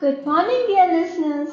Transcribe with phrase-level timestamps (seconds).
[0.00, 1.50] Good morning, dear listeners.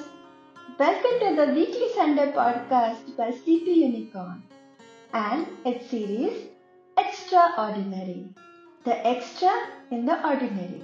[0.79, 4.41] Welcome to the weekly Sunday podcast by Sleepy Unicorn
[5.11, 6.45] and its series
[6.97, 8.29] Extraordinary.
[8.85, 9.51] The extra
[9.91, 10.81] in the ordinary.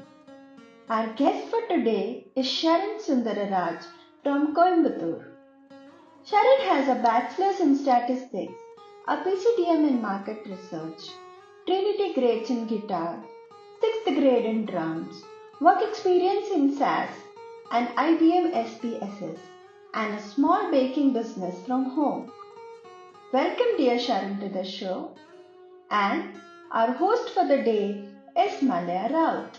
[0.89, 3.87] Our guest for today is Sharan Sundararaj
[4.23, 5.31] from Coimbatore.
[6.29, 8.61] Sharan has a bachelor's in statistics,
[9.07, 11.11] a PGDM in market research,
[11.65, 13.23] Trinity grades in guitar,
[13.81, 15.23] 6th grade in drums,
[15.61, 17.32] work experience in SAS
[17.71, 19.37] and IBM SPSS,
[19.93, 22.31] and a small baking business from home.
[23.31, 25.11] Welcome, dear Sharan to the show.
[25.89, 26.35] And
[26.71, 28.05] our host for the day
[28.37, 29.57] is Malaya Raut.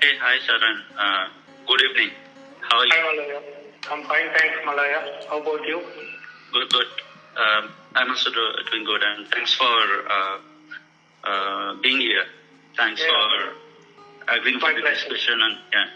[0.00, 0.78] Hey, hi Sharan.
[0.98, 1.28] Uh,
[1.66, 2.10] good evening.
[2.60, 2.92] How are you?
[2.94, 3.40] Hi Malaya.
[3.90, 5.00] I'm fine, thanks Malaya.
[5.28, 5.82] How about you?
[6.52, 6.86] Good, good.
[7.36, 10.38] Um, I'm also do, doing good, and thanks for uh,
[11.24, 12.24] uh, being here.
[12.76, 13.08] Thanks Yeah.
[13.08, 13.54] for
[14.36, 15.08] agreeing My for the pleasure.
[15.08, 15.42] discussion.
[15.42, 15.86] And yeah,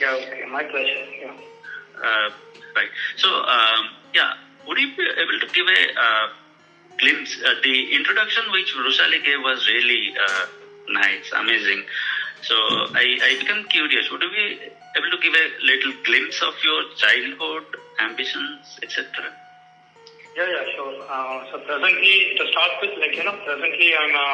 [0.00, 1.04] Yeah, okay, my pleasure.
[1.20, 1.32] Yeah.
[2.02, 2.30] uh,
[2.76, 2.90] right.
[3.16, 4.32] So um, yeah,
[4.66, 6.28] would you be able to give a uh,
[6.98, 7.36] glimpse?
[7.44, 10.46] Uh, the introduction which Vrushali gave was really uh,
[10.88, 11.84] nice, amazing.
[12.42, 14.10] So I, I become curious.
[14.10, 14.46] Would you be
[14.96, 17.64] able to give a little glimpse of your childhood
[18.00, 19.04] ambitions, etc.?
[20.36, 20.94] Yeah, yeah, sure.
[21.10, 24.28] Uh, so presently, to start with, like, you know, presently I'm a,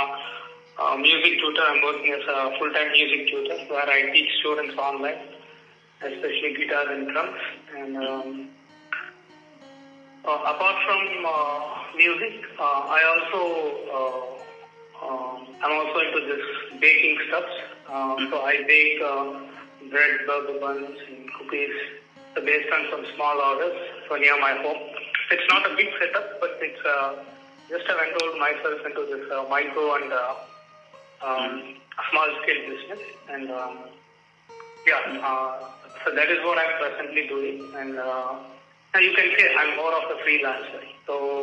[0.79, 1.63] a music tutor.
[1.63, 5.19] I'm working as a full-time music tutor where I teach students online,
[6.03, 7.41] especially guitar and drums.
[7.77, 8.49] And um,
[10.25, 13.41] uh, apart from uh, music, uh, I also,
[13.97, 17.45] uh, um, I'm also into this baking stuff.
[17.89, 21.73] Uh, so I bake uh, bread, burger buns, and cookies
[22.35, 23.77] so based on some small orders
[24.09, 24.77] for near my home.
[25.31, 27.25] It's not a big setup, but it's uh,
[27.71, 30.35] just I've enrolled myself into this uh, micro and uh,
[31.23, 33.01] um, a small scale business.
[33.31, 33.79] And um,
[34.87, 35.65] yeah, uh,
[36.05, 37.65] so that is what I'm presently doing.
[37.77, 38.39] And uh,
[38.95, 40.83] now you can say I'm more of a freelancer.
[41.07, 41.43] So,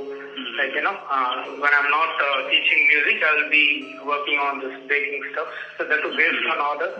[0.57, 4.75] like, you know, uh, when I'm not uh, teaching music, I'll be working on this
[4.87, 5.47] baking stuff.
[5.77, 6.91] So that is based on order.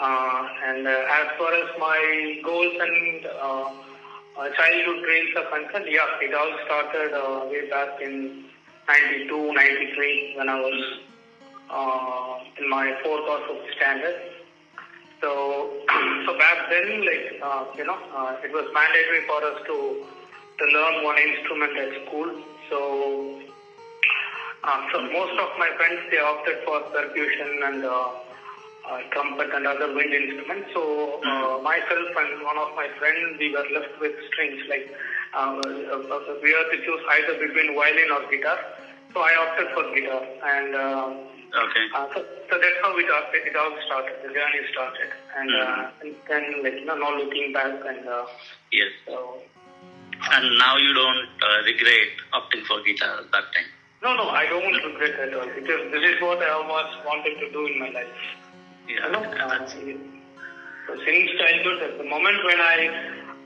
[0.00, 3.70] Uh, and uh, as far as my goals and uh,
[4.38, 8.44] uh, childhood dreams are concerned, yeah, it all started uh, way back in
[8.88, 10.98] 92, 93 when I was
[11.70, 14.34] uh, in my fourth or fifth standard.
[15.20, 15.80] So,
[16.26, 20.04] so back then, like uh, you know, uh, it was mandatory for us to
[20.58, 22.30] to learn one instrument at school.
[22.70, 23.40] So,
[24.62, 28.10] uh, so most of my friends they opted for percussion and uh,
[28.88, 30.70] uh, trumpet and other wind instruments.
[30.74, 34.60] So uh, myself and one of my friends we were left with strings.
[34.68, 34.92] Like
[35.34, 38.58] uh, uh, uh, we had to choose either between violin or guitar.
[39.14, 40.74] So I opted for guitar and.
[40.74, 41.84] Uh, Okay.
[41.94, 42.18] uh, so,
[42.50, 44.14] so that's how it all, it all started.
[44.26, 48.26] The journey started, and, uh, and then like you know, no looking back, and uh,
[48.72, 48.90] Yes.
[49.06, 49.38] so
[50.34, 53.70] And now you don't uh, regret opting for guitar at that time.
[54.02, 57.46] no, no, I don't regret at all because this is what I always wanted to
[57.52, 58.18] do in my life.
[58.88, 59.06] Yeah.
[59.06, 59.68] You know, uh,
[60.86, 62.78] so since childhood, at the moment when I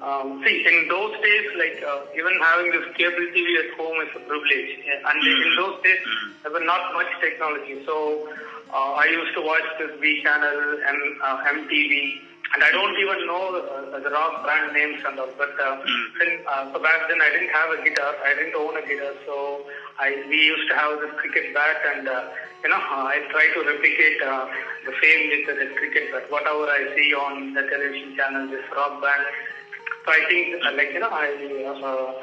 [0.03, 4.11] um, see in those days, like uh, even having this cable TV at home is
[4.15, 6.43] a privilege, and in those days Mhm.
[6.43, 7.83] there was not much technology.
[7.85, 8.29] So
[8.73, 12.23] uh, I used to watch this B channel, M, uh, MTV,
[12.55, 15.33] and I don't even know uh, the rock brand names and all.
[15.37, 16.05] But uh, Mm.
[16.19, 19.15] then, uh, so back then I didn't have a guitar, I didn't own a guitar,
[19.27, 19.67] so
[19.99, 22.23] I we used to have this cricket bat, and uh,
[22.63, 22.81] you know
[23.15, 24.47] I try to replicate uh,
[24.87, 26.31] the fame with the cricket bat.
[26.31, 29.27] Whatever I see on the television channel, this rock band.
[30.09, 31.29] So I think uh, like you know I.
[31.69, 32.17] Uh,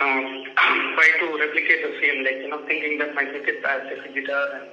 [0.00, 0.44] um,
[0.96, 4.44] try to replicate the same, like you know, thinking that my cricket is a guitar,
[4.56, 4.68] and,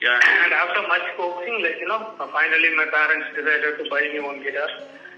[0.00, 0.16] yeah.
[0.16, 4.40] and after much coaxing, like you know, finally my parents decided to buy me one
[4.42, 4.68] guitar,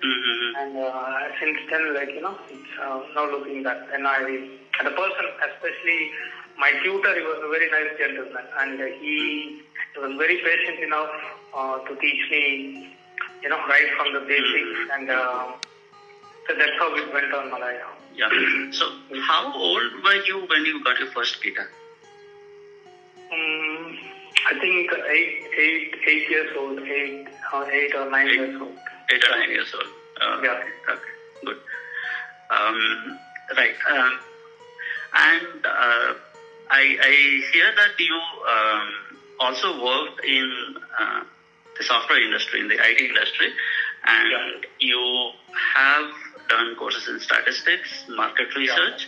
[0.02, 0.56] Mm-hmm.
[0.58, 4.86] and uh, since then, like you know, it's uh, now looking back, and I, and
[4.86, 6.10] the person, especially
[6.58, 9.62] my tutor, he was a very nice gentleman, and uh, he
[9.94, 11.14] was very patient enough
[11.54, 12.90] uh, to teach me,
[13.42, 15.52] you know, right from the basics, and uh,
[16.48, 17.86] so that's how it went on Malaya.
[18.14, 18.28] Yeah.
[18.72, 18.90] So,
[19.22, 21.68] how old were you when you got your first guitar?
[23.32, 23.98] Um,
[24.50, 28.34] I think eight, eight, eight years old, eight, or eight or nine Eight.
[28.34, 28.76] years old.
[29.10, 29.86] Eight or nine years old.
[30.20, 30.50] Uh, Yeah.
[30.50, 30.68] Okay.
[30.92, 31.12] okay,
[31.46, 31.56] Good.
[32.50, 33.18] Um,
[33.56, 33.74] right.
[33.90, 34.18] Um,
[35.14, 36.14] and uh,
[36.70, 38.88] I, I hear that you um,
[39.40, 41.20] also worked in uh,
[41.78, 43.48] the software industry, in the IT industry,
[44.04, 44.68] and Yeah.
[44.78, 45.30] you
[45.74, 46.10] have
[46.52, 49.06] done courses in statistics, market research,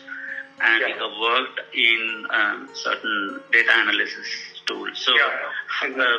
[0.60, 0.88] and Yeah.
[0.88, 2.00] you have worked in
[2.40, 3.16] um, certain
[3.52, 4.28] data analysis
[4.66, 4.96] tools.
[5.06, 6.08] So, Yeah.
[6.08, 6.18] uh,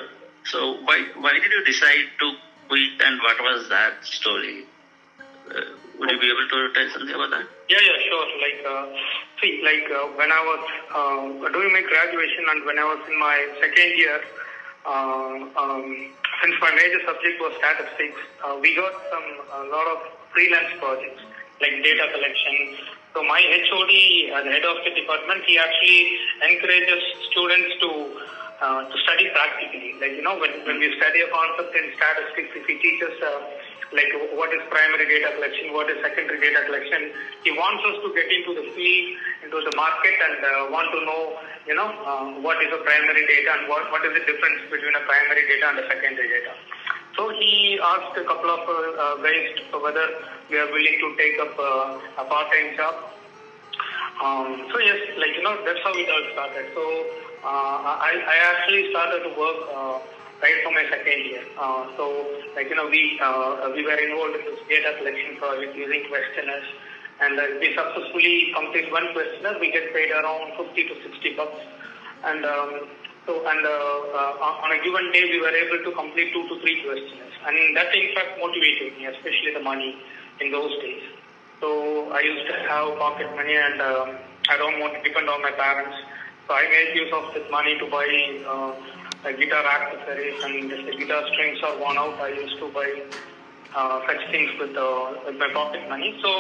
[0.54, 2.28] So why why did you decide to
[2.68, 4.58] quit, and what was that story?
[5.56, 5.64] Uh,
[5.98, 7.46] would you be able to tell something about that?
[7.74, 8.28] Yeah, yeah, sure.
[8.46, 8.84] Like, uh,
[9.42, 10.64] see, like uh, when I was
[11.00, 14.20] uh, doing my graduation and when I was in my second year,
[14.94, 15.34] uh,
[15.64, 15.88] um,
[16.46, 19.98] since my major subject was statistics, uh, we got some a lot of
[20.30, 21.26] freelance projects
[21.58, 22.86] like data collection.
[23.18, 23.94] So my HOD,
[24.30, 27.02] uh, the head of the department, he actually encourages
[27.34, 27.90] students to
[28.62, 29.98] uh, to study practically.
[29.98, 33.42] Like you know, when, when we study a concept in statistics, if he teaches uh,
[33.94, 38.10] like what is primary data collection, what is secondary data collection, he wants us to
[38.18, 39.08] get into the field,
[39.46, 41.38] into the market, and uh, want to know,
[41.70, 44.96] you know, uh, what is a primary data and what, what is the difference between
[44.98, 46.54] a primary data and a secondary data.
[47.16, 50.08] So he asked a couple of uh, guys whether
[50.50, 52.96] we are willing to take up uh, a part-time job.
[54.20, 56.72] Um, so yes, like you know, that's how it all started.
[56.74, 56.84] So
[57.44, 60.00] uh, I, I actually started to work uh,
[60.42, 61.44] right from my second year.
[61.58, 65.76] Uh, so like you know, we uh, we were involved in this data collection project
[65.76, 66.68] using questionnaires,
[67.22, 69.60] and uh, we successfully complete one questionnaire.
[69.60, 71.62] We get paid around 50 to 60 bucks,
[72.24, 72.88] and um,
[73.26, 73.70] so, and uh,
[74.14, 77.34] uh, on a given day, we were able to complete two to three questions.
[77.42, 79.98] And that, in fact, motivated me, especially the money
[80.40, 81.02] in those days.
[81.60, 84.10] So, I used to have pocket money and um,
[84.50, 85.98] I don't want to depend on my parents.
[86.48, 88.06] So, I made use of this money to buy
[89.26, 93.04] uh, guitar accessories and if the guitar strings are worn out, I used to buy
[93.76, 96.18] uh, such things with, uh, with my pocket money.
[96.22, 96.32] So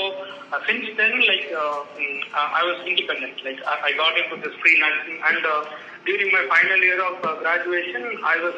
[0.53, 3.43] uh, since then, like uh, mm, I was independent.
[3.43, 5.65] Like I, I got into this freelancing, and uh,
[6.05, 8.57] during my final year of uh, graduation, I was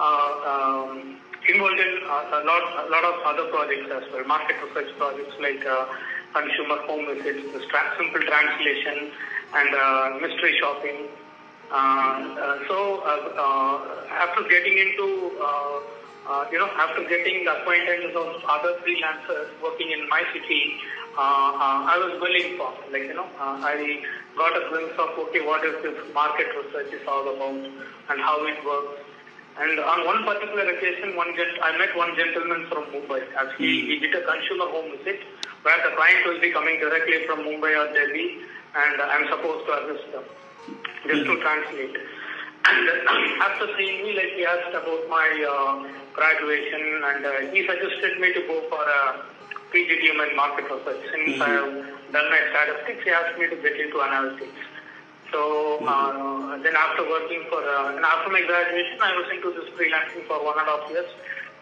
[0.00, 5.34] um, involved in a lot, a lot of other projects as well, market research projects
[5.40, 5.60] like
[6.32, 9.12] consumer home visits, simple translation,
[9.54, 11.08] and mystery shopping.
[11.70, 13.76] Uh, so uh, uh,
[14.14, 15.32] after getting into
[16.50, 20.78] you know, after getting the acquaintance of other freelancers working in my city,
[21.18, 22.92] I was well informed.
[22.92, 24.02] Like, you know, I
[24.36, 27.58] got a glimpse of, okay, what is this market research is all about
[28.10, 29.02] and how it works.
[29.58, 33.22] And on one particular occasion, one gent- I met one gentleman from Mumbai.
[33.34, 35.20] Actually, he did a consumer home visit
[35.62, 38.44] where the client will be coming directly from Mumbai or Delhi
[38.76, 40.24] and I'm supposed to assist them
[41.06, 41.96] just to translate.
[42.66, 47.66] And uh, after seeing me, like he asked about my uh, graduation, and uh, he
[47.66, 49.22] suggested me to go for a
[49.70, 51.02] PGDM in market research.
[51.12, 51.72] Since I have
[52.12, 54.58] done my statistics, he asked me to get into analytics.
[55.32, 59.70] So uh, then after working for, uh, and after my graduation, I was into this
[59.74, 61.10] freelancing for one and a half years.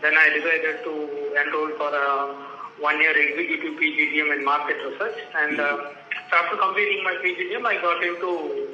[0.01, 0.93] Then I decided to
[1.41, 2.35] enroll for a
[2.81, 5.17] one-year executive PGDM in market research.
[5.37, 5.91] And uh,
[6.31, 8.74] so after completing my PGDM, I got into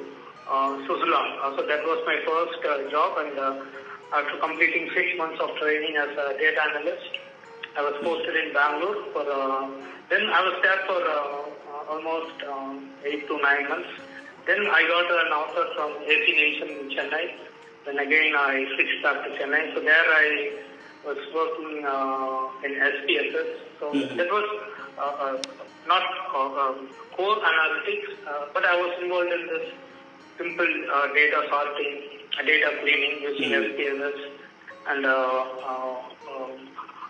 [0.51, 1.27] uh, Suzlon.
[1.39, 3.63] Uh, so that was my first uh, job, and uh,
[4.11, 7.11] after completing six months of training as a data analyst,
[7.77, 9.23] I was posted in Bangalore for.
[9.23, 9.71] Uh,
[10.11, 10.99] then I was there for
[11.87, 13.87] almost um, eight to nine months.
[14.45, 17.31] Then I got an offer from AC Nielsen in Chennai.
[17.85, 19.73] Then again I switched back to Chennai.
[19.73, 20.59] So there I
[21.05, 23.55] was working uh, in SPSS.
[23.79, 24.47] So that was
[24.97, 25.41] uh, uh,
[25.87, 26.03] not
[26.35, 29.71] uh, um, core analytics, uh, but I was involved in this
[30.41, 32.01] simple uh, data sorting,
[32.37, 34.19] uh, data cleaning using SPSS,
[34.89, 35.95] and uh, uh,
[36.29, 36.67] um,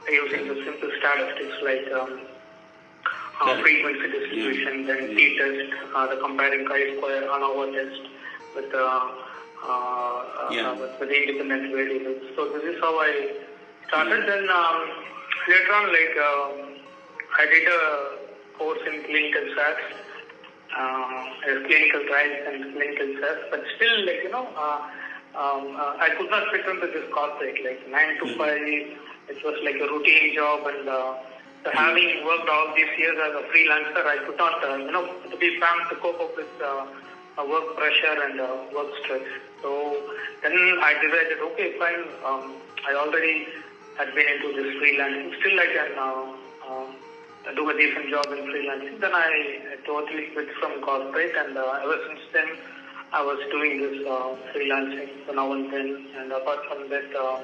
[0.09, 2.21] using the simple statistics like um,
[3.41, 8.01] uh, frequency distribution, then t-test, uh, the comparing chi-square ANOVA test
[8.55, 12.21] with, uh, uh, uh, with, with independent variables.
[12.35, 13.31] So this is how I
[13.87, 14.27] started.
[14.27, 14.77] Then um,
[15.47, 16.51] later on, like um,
[17.39, 20.10] I did a course in clinical stats
[20.77, 21.25] uh,
[21.67, 24.79] clinical trials and clinical tests, but still, like, you know, uh,
[25.35, 28.47] um, uh, I could not fit into this corporate, like 9 to 5,
[29.31, 31.15] it was like a routine job, and uh,
[31.63, 35.05] so having worked all these years as a freelancer, I could not, uh, you know,
[35.29, 36.87] to be frank, to cope up with uh,
[37.37, 39.21] uh, work pressure and uh, work stress.
[39.61, 39.69] So
[40.41, 42.55] then I decided, okay, fine, um,
[42.87, 43.47] I already
[43.97, 46.25] had been into this freelancing, still I can uh,
[46.65, 46.87] uh,
[47.55, 48.99] do a decent job in freelancing.
[48.99, 49.29] Then I
[49.85, 52.47] totally quit from corporate, and uh, ever since then,
[53.13, 56.05] I was doing this uh, freelancing so now and then.
[56.17, 57.39] And apart from that, uh,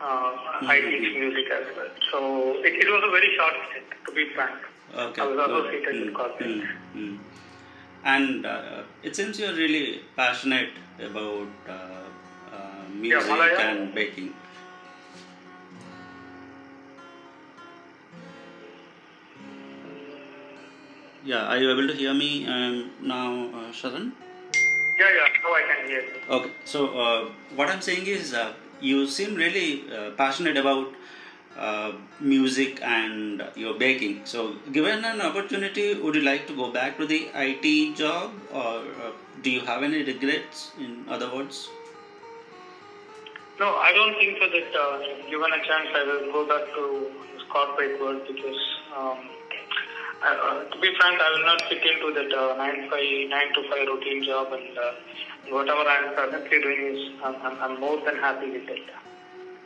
[0.00, 0.32] uh,
[0.62, 1.90] I teach music as well.
[2.12, 2.18] So
[2.64, 4.58] it, it was a very short stint, to be frank.
[4.96, 5.22] Okay.
[5.22, 6.48] I was associated with Mm, corporate.
[6.48, 7.18] mm, mm.
[8.04, 10.70] And uh, it seems you're really passionate
[11.00, 11.72] about uh,
[12.54, 13.58] uh, music Malaya.
[13.58, 14.32] and baking.
[21.24, 24.12] Yeah, are you able to hear me um, now, uh, Sharan?
[24.98, 26.14] Yeah, yeah, now I can hear you.
[26.30, 30.92] Okay, so uh, what I'm saying is, uh, you seem really uh, passionate about
[31.56, 34.20] uh, music and your baking.
[34.24, 38.78] So, given an opportunity, would you like to go back to the IT job, or
[39.04, 39.10] uh,
[39.42, 40.70] do you have any regrets?
[40.78, 41.68] In other words.
[43.58, 44.98] No, I don't think so that uh,
[45.28, 47.10] given a chance I will go back to
[47.50, 48.60] corporate world because,
[48.96, 49.18] um,
[50.24, 53.70] uh, to be frank, I will not fit into that uh, 9, 5, 9 to
[53.70, 54.92] 5 routine job and uh,
[55.50, 58.82] whatever I'm presently doing is I'm, I'm, I'm more than happy with it,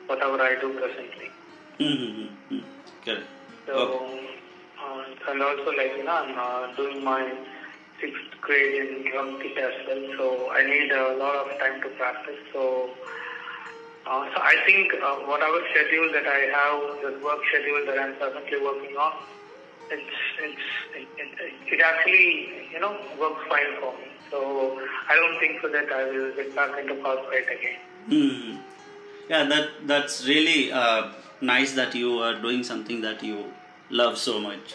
[0.06, 1.30] whatever I do presently.
[1.78, 2.58] Mm-hmm.
[3.04, 3.26] Correct.
[3.66, 4.28] So, Okay.
[4.82, 7.32] uh, and also like, you know, I'm uh, doing my
[8.00, 11.88] sixth grade in drum kit as well, so I need a lot of time to
[11.90, 12.40] practice.
[12.52, 12.90] So,
[14.06, 18.14] uh, so I think uh, whatever schedule that I have, the work schedule that I'm
[18.16, 19.12] presently working on,
[19.92, 24.08] it's, it's, it, it, it actually, you know, works fine for me.
[24.30, 27.78] So I don't think so that I will get back into corporate again.
[28.08, 28.56] Hmm.
[29.28, 33.52] Yeah, that that's really uh, nice that you are doing something that you
[33.90, 34.74] love so much.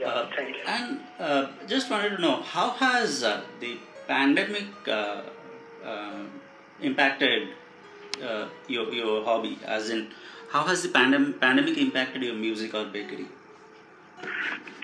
[0.00, 0.62] Yeah, Uh, thank you.
[0.66, 3.76] And uh, just wanted to know how has uh, the
[4.08, 5.22] pandemic uh,
[5.84, 6.22] uh,
[6.80, 7.48] impacted
[8.22, 9.58] uh, your your hobby?
[9.66, 10.08] As in,
[10.50, 13.26] how has the pandem- pandemic impacted your music or bakery?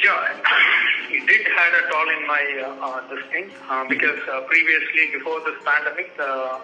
[0.03, 0.33] Yeah,
[1.11, 5.13] it did had a toll in my uh, uh, this thing uh, because uh, previously
[5.13, 6.61] before this pandemic, uh,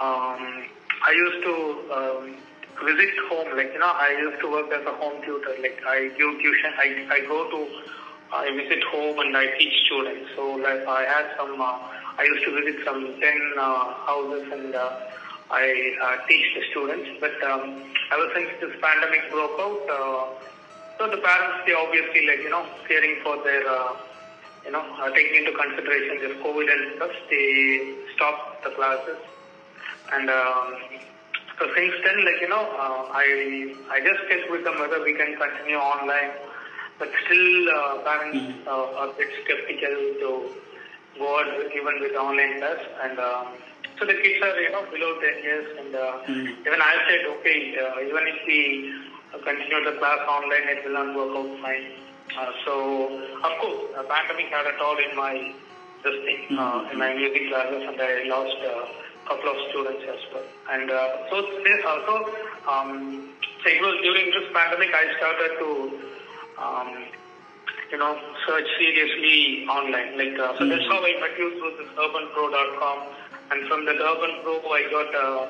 [0.00, 0.66] um,
[1.06, 1.54] I used to
[1.94, 2.36] um,
[2.84, 3.56] visit home.
[3.56, 5.54] Like you know, I used to work as a home tutor.
[5.60, 6.72] Like I give tuition.
[6.78, 7.60] I I go to
[8.32, 10.30] I visit home and I teach students.
[10.34, 11.60] So like I had some.
[11.60, 11.78] Uh,
[12.18, 14.74] I used to visit some ten uh, houses and.
[14.74, 14.90] Uh,
[15.48, 17.78] I uh, teach the students, but um,
[18.12, 20.24] ever since this pandemic broke out, uh,
[20.98, 23.96] so the parents, they obviously like, you know, caring for their, uh,
[24.64, 29.18] you know, uh, taking into consideration this COVID and stuff, they stopped the classes.
[30.12, 30.74] And um,
[31.58, 35.14] so since then, like, you know, uh, I I just checked with them whether we
[35.14, 36.32] can continue online.
[36.98, 40.30] But still, uh, parents uh, are a bit skeptical to
[41.18, 42.80] go with, even with online class.
[43.02, 43.46] And um,
[43.98, 45.66] so the kids are, you know, below 10 years.
[45.78, 46.24] And uh,
[46.64, 48.94] even I said, okay, uh, even if we
[49.32, 51.86] continue the class online, it will not work out fine.
[52.36, 52.74] Uh, so,
[53.44, 55.54] of course, the pandemic had a toll in my
[56.02, 60.22] this thing, uh, in my music classes, and I lost a couple of students as
[60.32, 60.46] well.
[60.70, 62.30] And uh, so this also,
[62.68, 65.70] um, so it was during this pandemic I started to,
[66.62, 66.90] um,
[67.90, 70.18] you know, search seriously online.
[70.18, 72.98] Like, uh, so that's how I met you through this urbanpro.com,
[73.50, 75.46] and from that Urban Pro, I got, uh,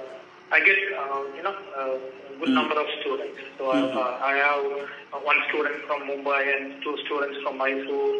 [0.52, 3.38] I get, uh, you know, a good number of students.
[3.58, 4.64] So I, uh, I have
[5.12, 8.14] uh, one student from Mumbai and two students from Mysore,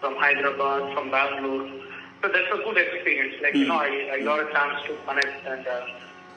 [0.00, 1.68] from Hyderabad, from Bangalore.
[2.22, 3.36] So that's a good experience.
[3.42, 5.86] Like, you know, I, I got a chance to connect and uh,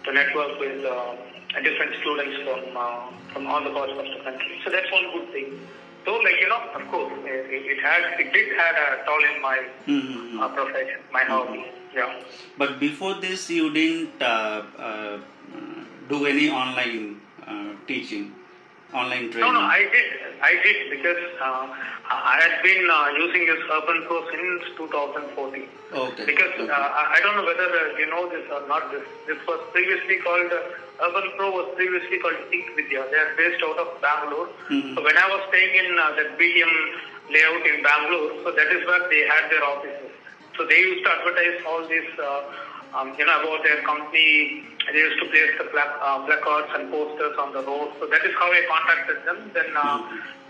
[0.06, 1.16] to network with uh,
[1.62, 4.62] different students from uh, from all the parts of the country.
[4.64, 5.60] So that's one good thing.
[6.06, 9.42] So, like, you know, of course, it, it had, it did had a toll in
[9.42, 10.40] my Mhm.
[10.40, 11.66] uh, profession, my hobby.
[11.96, 12.14] Yeah.
[12.58, 15.18] But before this, you didn't uh, uh,
[16.10, 18.34] do any online uh, teaching,
[18.94, 19.42] online training.
[19.42, 20.08] No, no, I did.
[20.42, 21.68] I did because uh,
[22.10, 25.70] I had been uh, using this Urban Pro since 2014.
[25.94, 26.26] Okay.
[26.26, 26.70] Because okay.
[26.70, 26.76] uh,
[27.16, 28.92] I don't know whether uh, you know this or not.
[28.92, 33.06] This this was previously called uh, Urban Pro was previously called Think Vidya.
[33.12, 34.50] They are based out of Bangalore.
[34.70, 34.96] Mhm.
[34.96, 36.74] So when I was staying in uh, that BTM
[37.30, 40.13] layout in Bangalore, so that is where they had their offices.
[40.58, 44.64] So they used to advertise all this, uh, um, you know, about their company.
[44.92, 47.94] They used to place the pla- uh, placards and posters on the road.
[48.00, 49.52] So that is how I contacted them.
[49.54, 50.00] Then, uh,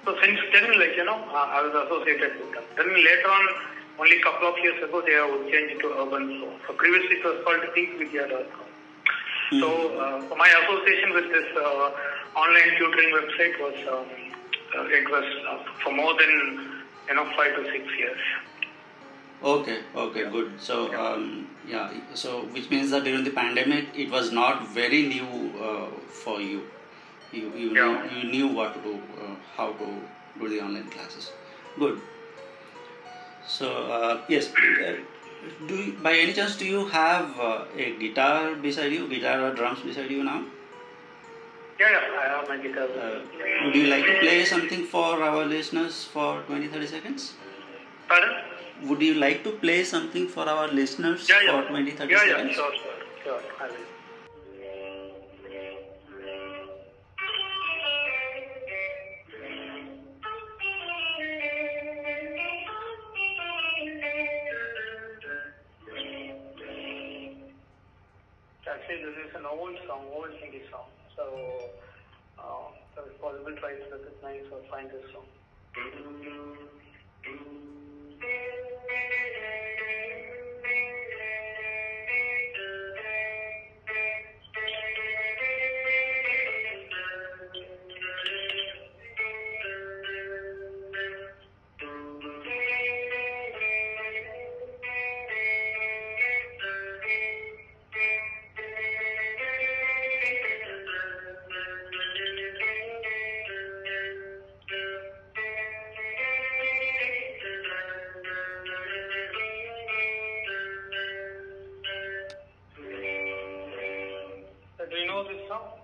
[0.06, 2.64] so since then, like you know, uh, I was associated with them.
[2.76, 3.46] Then later on,
[4.00, 6.50] only a couple of years ago, they have changed to Urban Pro.
[6.68, 8.68] So previously it was called ThinkVidya.com.
[9.62, 9.70] So,
[10.00, 11.92] uh, so my association with this uh,
[12.36, 14.06] online tutoring website was um,
[14.90, 18.18] it was uh, for more than you know five to six years.
[19.44, 20.54] Okay, okay, good.
[20.58, 25.52] So, um, yeah, so which means that during the pandemic, it was not very new
[25.62, 26.62] uh, for you.
[27.34, 27.90] You you, Yeah.
[28.04, 28.94] knew, you knew what to do,
[29.26, 29.88] uh, how to
[30.40, 31.32] do the online classes.
[31.78, 32.00] Good.
[33.46, 34.94] So uh, yes, uh,
[35.68, 39.54] do you, by any chance do you have uh, a guitar beside you, guitar or
[39.54, 40.44] drums beside you now?
[41.80, 42.84] Yeah, yeah, I have my guitar.
[42.84, 47.34] Uh, would you like to play something for our listeners for 20 30 seconds?
[48.13, 48.34] Pardon?
[48.89, 51.62] Would you like to play something for our listeners Yeah, yeah.
[51.62, 52.50] for 20 30 yeah, seconds?
[52.50, 53.41] yeah, sure, sure, sure.
[53.60, 53.88] I will.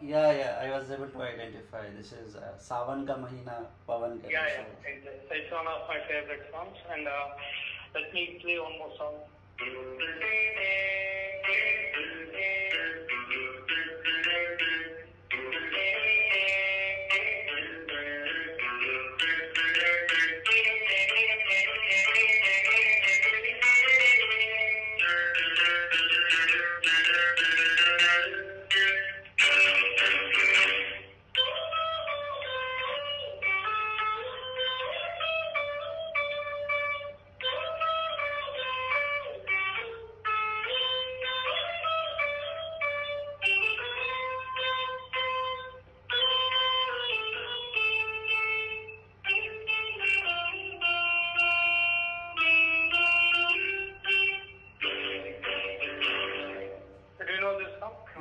[0.02, 1.84] Yeah, yeah, I was able to identify.
[1.96, 4.32] This is uh, Sawan Ka Mahina Pavan Kare.
[4.32, 5.36] Yeah, yeah.
[5.36, 6.78] It's one of my favorite songs.
[6.92, 7.36] And uh,
[7.94, 9.16] let me play one more song.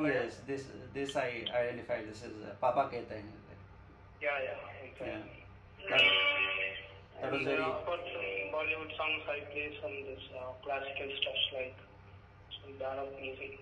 [0.07, 0.65] Yes, this
[0.95, 2.05] this I identify.
[2.05, 3.27] This is uh, Papa Kehte Hain.
[4.23, 4.55] Yeah, yeah.
[4.55, 5.19] Uh, Yeah.
[5.91, 6.03] That,
[7.21, 7.59] that was very.
[8.55, 11.77] Bollywood songs, I play some this uh, classical stuff like
[12.63, 13.59] some Baroque music.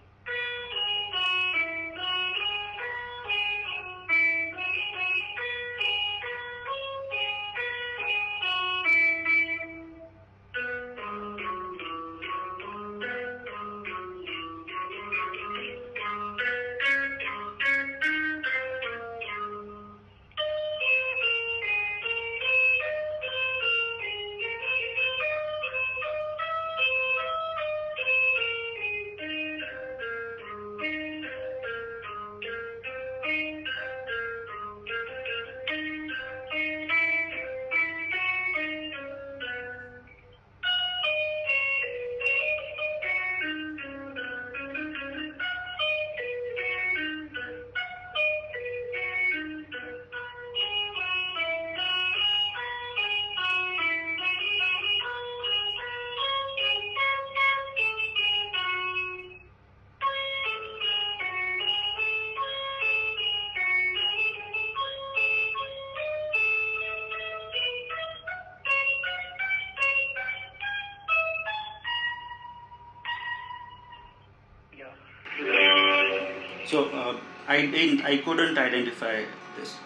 [76.76, 77.16] So uh,
[77.48, 78.04] I didn't.
[78.04, 79.24] I couldn't identify
[79.56, 79.76] this.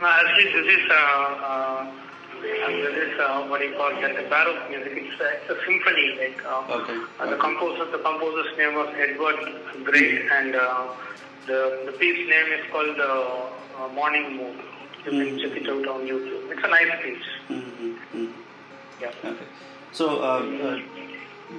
[0.00, 1.86] No, actually, this is uh, uh,
[2.40, 3.90] this is uh, what you call?
[3.90, 4.92] The Baroque music.
[4.94, 6.06] It's a, it's a symphony.
[6.20, 6.98] Like uh, Okay.
[7.18, 9.40] uh, the composer, the composer's name was Edward
[9.82, 10.86] Gray, and uh,
[11.48, 14.54] the the piece name is called uh, uh, Morning Moon.
[15.04, 15.42] You can Mhm.
[15.42, 16.52] check it out on YouTube.
[16.54, 17.26] It's a nice piece.
[17.50, 18.18] Mm-hmm.
[18.20, 18.32] mm
[19.02, 19.30] Yeah.
[19.32, 19.48] Okay.
[19.98, 20.78] So, uh, uh,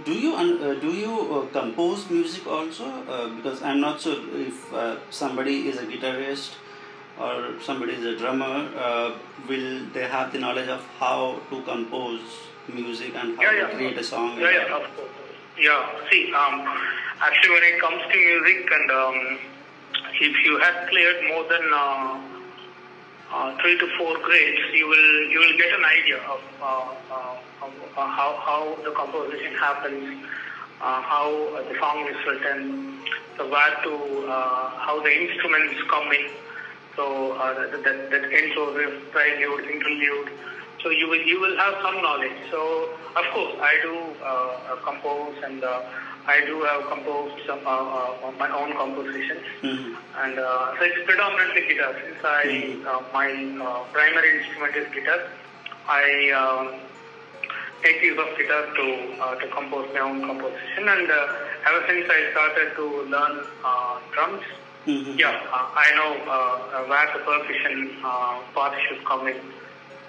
[0.05, 2.85] do you un- uh, do you uh, compose music also?
[3.07, 6.55] Uh, because I'm not sure if uh, somebody is a guitarist
[7.19, 8.69] or somebody is a drummer.
[8.77, 9.15] Uh,
[9.47, 12.21] will they have the knowledge of how to compose
[12.67, 13.75] music and how Yeah, to yeah.
[13.75, 14.37] create a song?
[14.39, 15.09] Yeah, yeah, of course.
[15.57, 16.61] Yeah, see, um,
[17.21, 19.39] actually, when it comes to music, and um,
[20.21, 22.19] if you have cleared more than uh,
[23.33, 27.15] uh, three to four grades, you will you will get an idea of, uh, uh,
[27.15, 27.35] uh,
[27.95, 30.25] how how the composition happens,
[30.81, 32.99] uh, how uh, the song is written,
[33.37, 33.93] so where to
[34.27, 36.29] uh, how the instruments come in.
[36.95, 40.29] So uh, that, that, that intro, riff, prelude, interlude.
[40.81, 42.37] So you will you will have some knowledge.
[42.49, 45.81] So of course I do uh, uh, compose and uh,
[46.27, 49.45] I do have composed some uh, uh, my own compositions.
[49.61, 49.95] Mhm.
[50.17, 51.93] And uh, so it's predominantly guitar.
[52.03, 53.29] Since I uh, my
[53.61, 55.21] uh, primary instrument is guitar,
[55.87, 56.31] I
[57.83, 58.85] take use of guitar to
[59.21, 60.87] uh, to compose my own composition.
[60.87, 64.43] And uh, ever since I started to learn uh, drums,
[64.87, 65.19] Mhm.
[65.19, 69.35] yeah, uh, I know uh, uh, where the percussion uh, part should come in.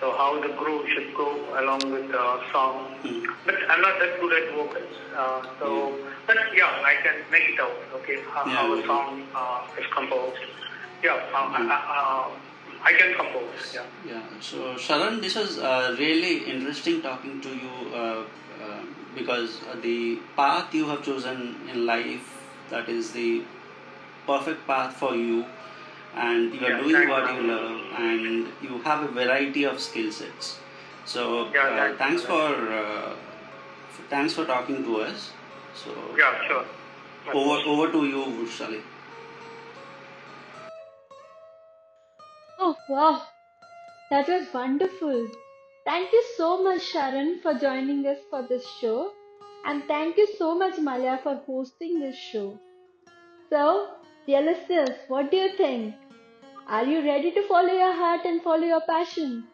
[0.00, 1.26] So how the groove should go
[1.58, 2.86] along with the song.
[3.02, 3.26] Mm.
[3.44, 4.94] But I'm not that good at vocals.
[5.16, 7.74] Uh, so, but yeah, I can make it out.
[7.96, 10.38] Okay, how, Yeah, how a song uh, is composed.
[11.02, 12.30] Yeah, uh,
[12.82, 13.74] I, can compose.
[13.74, 13.84] Yeah.
[14.06, 14.22] Yeah.
[14.40, 18.24] So Sharan, this was uh, really interesting talking to you uh,
[18.62, 18.82] uh,
[19.14, 22.34] because the path you have chosen in life
[22.70, 23.42] that is the
[24.26, 25.44] perfect path for you,
[26.14, 27.42] and you are Yeah, doing what you.
[27.50, 30.58] love, and you have a variety of skill sets.
[31.04, 32.44] So Yeah, uh, thanks for
[32.80, 33.14] uh,
[34.10, 35.30] thanks for talking to us.
[35.74, 36.64] So Yeah, sure.
[37.32, 38.82] over over to you, Vrushali.
[42.68, 43.22] Oh, wow.
[44.10, 45.28] That was wonderful.
[45.84, 49.12] Thank you so much, Sharan, for joining us for this show.
[49.64, 52.58] And thank you so much, Malya, for hosting this show.
[53.50, 55.94] So, dear listeners, what do you think?
[56.68, 59.48] Are you ready to follow your heart and follow your passion?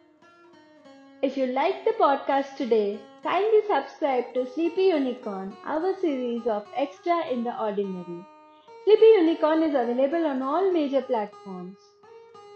[1.21, 7.27] If you liked the podcast today, kindly subscribe to Sleepy Unicorn, our series of Extra
[7.27, 8.25] in the Ordinary.
[8.85, 11.77] Sleepy Unicorn is available on all major platforms.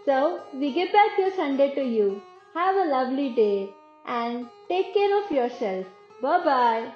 [0.04, 2.22] So, we give back your Sunday to you.
[2.54, 3.70] Have a lovely day
[4.06, 5.86] and take care of yourself.
[6.20, 6.92] Bye bye.